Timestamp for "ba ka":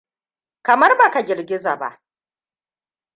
0.97-1.21